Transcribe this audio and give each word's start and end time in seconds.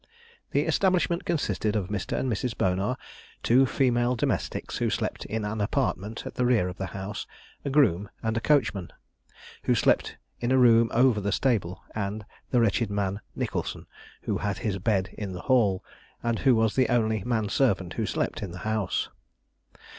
The 0.49 0.63
establishment 0.65 1.25
consisted 1.25 1.75
of 1.75 1.89
Mr. 1.89 2.17
and 2.17 2.27
Mrs. 2.27 2.57
Bonar, 2.57 2.97
two 3.43 3.67
female 3.67 4.15
domestics, 4.15 4.77
who 4.77 4.89
slept 4.89 5.25
in 5.25 5.45
an 5.45 5.61
apartment 5.61 6.25
at 6.25 6.33
the 6.33 6.43
rear 6.43 6.67
of 6.67 6.77
the 6.79 6.87
house, 6.97 7.27
a 7.63 7.69
groom 7.69 8.09
and 8.23 8.41
coachman, 8.41 8.91
who 9.65 9.75
slept 9.75 10.17
in 10.39 10.51
a 10.51 10.57
room 10.57 10.89
over 10.91 11.21
the 11.21 11.31
stable, 11.31 11.83
and 11.93 12.25
the 12.49 12.59
wretched 12.59 12.89
man 12.89 13.21
Nicholson, 13.35 13.85
who 14.23 14.39
had 14.39 14.57
his 14.57 14.79
bed 14.79 15.09
in 15.19 15.33
the 15.33 15.41
hall, 15.41 15.83
and 16.23 16.39
who 16.39 16.55
was 16.55 16.73
the 16.73 16.89
only 16.89 17.23
man 17.23 17.47
servant 17.47 17.93
who 17.93 18.07
slept 18.07 18.41
in 18.41 18.49
the 18.49 18.57
house. 18.65 19.07